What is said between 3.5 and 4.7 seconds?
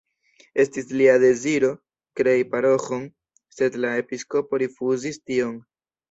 sed la episkopo